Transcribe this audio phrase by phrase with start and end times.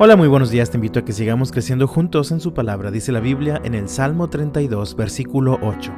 [0.00, 0.70] Hola, muy buenos días.
[0.70, 2.92] Te invito a que sigamos creciendo juntos en su palabra.
[2.92, 5.92] Dice la Biblia en el Salmo 32, versículo 8.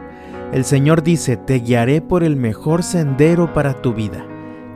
[0.54, 4.26] El Señor dice, te guiaré por el mejor sendero para tu vida.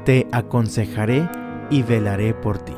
[0.05, 1.27] Te aconsejaré
[1.71, 2.75] y velaré por ti.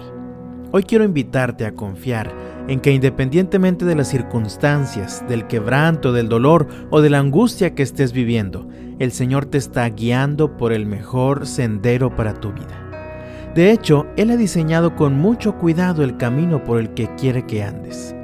[0.71, 2.33] Hoy quiero invitarte a confiar
[2.69, 7.83] en que independientemente de las circunstancias, del quebranto, del dolor o de la angustia que
[7.83, 8.69] estés viviendo,
[9.01, 12.86] el Señor te está guiando por el mejor sendero para tu vida.
[13.57, 17.63] De hecho, Él ha diseñado con mucho cuidado el camino por el que quiere que
[17.63, 18.15] andes.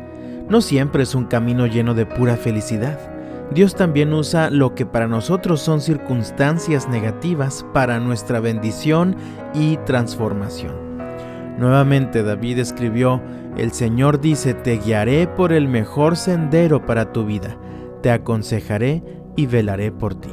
[0.50, 2.98] No siempre es un camino lleno de pura felicidad.
[3.54, 9.16] Dios también usa lo que para nosotros son circunstancias negativas para nuestra bendición
[9.54, 10.74] y transformación.
[11.58, 13.22] Nuevamente David escribió,
[13.56, 17.56] El Señor dice, te guiaré por el mejor sendero para tu vida,
[18.02, 19.02] te aconsejaré
[19.34, 20.30] y velaré por ti.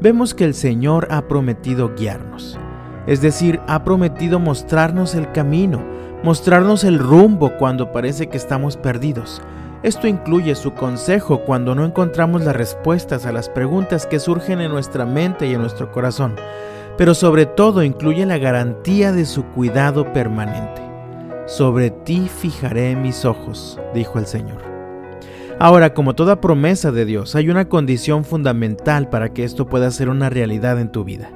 [0.00, 2.58] Vemos que el Señor ha prometido guiarnos
[3.06, 5.82] es decir, ha prometido mostrarnos el camino,
[6.22, 9.40] mostrarnos el rumbo cuando parece que estamos perdidos.
[9.82, 14.72] Esto incluye su consejo cuando no encontramos las respuestas a las preguntas que surgen en
[14.72, 16.34] nuestra mente y en nuestro corazón,
[16.98, 20.82] pero sobre todo incluye la garantía de su cuidado permanente.
[21.46, 24.58] Sobre ti fijaré mis ojos, dijo el Señor.
[25.58, 30.08] Ahora, como toda promesa de Dios, hay una condición fundamental para que esto pueda ser
[30.08, 31.30] una realidad en tu vida.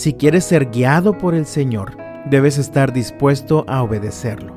[0.00, 4.56] Si quieres ser guiado por el Señor, debes estar dispuesto a obedecerlo.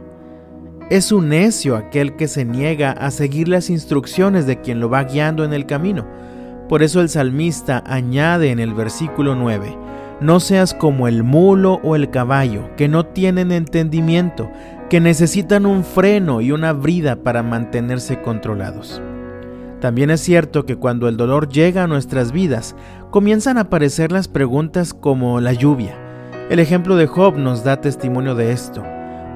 [0.90, 5.04] Es un necio aquel que se niega a seguir las instrucciones de quien lo va
[5.04, 6.08] guiando en el camino.
[6.70, 9.78] Por eso el salmista añade en el versículo 9,
[10.22, 14.50] no seas como el mulo o el caballo, que no tienen entendimiento,
[14.90, 19.02] que necesitan un freno y una brida para mantenerse controlados.
[19.84, 22.74] También es cierto que cuando el dolor llega a nuestras vidas,
[23.14, 25.96] comienzan a aparecer las preguntas como la lluvia.
[26.50, 28.84] El ejemplo de Job nos da testimonio de esto.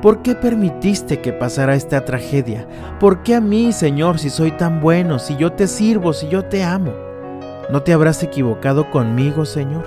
[0.02, 2.67] ¿Por qué permitiste que pasara esta tragedia?
[3.00, 6.46] ¿Por qué a mí, Señor, si soy tan bueno, si yo te sirvo, si yo
[6.46, 6.91] te amo?
[7.69, 9.85] ¿No te habrás equivocado conmigo, Señor?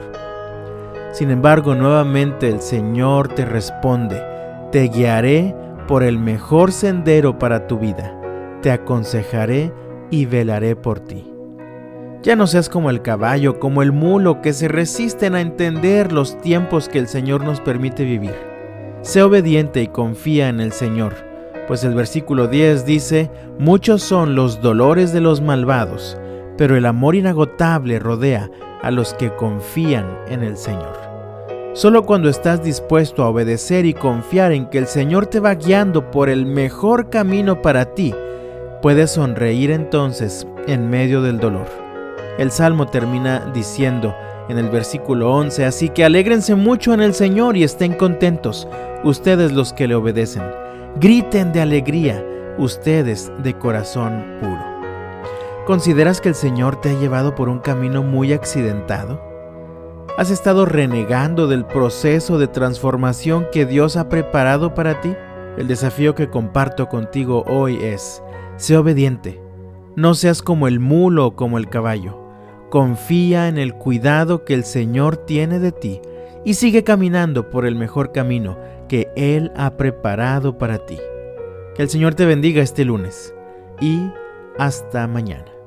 [1.10, 4.22] Sin embargo, nuevamente el Señor te responde,
[4.70, 5.52] te guiaré
[5.88, 8.16] por el mejor sendero para tu vida,
[8.62, 9.72] te aconsejaré
[10.12, 11.29] y velaré por ti.
[12.22, 16.38] Ya no seas como el caballo, como el mulo, que se resisten a entender los
[16.40, 18.34] tiempos que el Señor nos permite vivir.
[19.00, 21.14] Sé obediente y confía en el Señor,
[21.66, 26.18] pues el versículo 10 dice, Muchos son los dolores de los malvados,
[26.58, 28.50] pero el amor inagotable rodea
[28.82, 30.98] a los que confían en el Señor.
[31.72, 36.10] Solo cuando estás dispuesto a obedecer y confiar en que el Señor te va guiando
[36.10, 38.14] por el mejor camino para ti,
[38.82, 41.89] Puedes sonreír entonces en medio del dolor.
[42.38, 44.14] El salmo termina diciendo
[44.48, 48.66] en el versículo 11, así que alégrense mucho en el Señor y estén contentos,
[49.04, 50.42] ustedes los que le obedecen.
[51.00, 52.24] Griten de alegría,
[52.58, 54.64] ustedes de corazón puro.
[55.66, 59.22] ¿Consideras que el Señor te ha llevado por un camino muy accidentado?
[60.18, 65.14] ¿Has estado renegando del proceso de transformación que Dios ha preparado para ti?
[65.56, 68.22] El desafío que comparto contigo hoy es,
[68.60, 69.40] Sé obediente.
[69.96, 72.19] No seas como el mulo o como el caballo.
[72.70, 76.00] Confía en el cuidado que el Señor tiene de ti
[76.44, 78.56] y sigue caminando por el mejor camino
[78.88, 80.98] que Él ha preparado para ti.
[81.74, 83.34] Que el Señor te bendiga este lunes
[83.80, 84.10] y
[84.56, 85.59] hasta mañana.